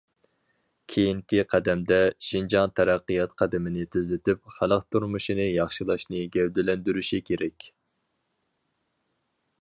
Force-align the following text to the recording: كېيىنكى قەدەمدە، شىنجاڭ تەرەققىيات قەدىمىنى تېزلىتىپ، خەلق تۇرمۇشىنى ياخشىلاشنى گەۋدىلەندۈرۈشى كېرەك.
كېيىنكى 0.93 1.41
قەدەمدە، 1.51 1.99
شىنجاڭ 2.27 2.73
تەرەققىيات 2.79 3.37
قەدىمىنى 3.43 3.85
تېزلىتىپ، 3.97 4.51
خەلق 4.57 4.89
تۇرمۇشىنى 4.97 5.47
ياخشىلاشنى 5.49 6.25
گەۋدىلەندۈرۈشى 6.39 7.21
كېرەك. 7.31 7.73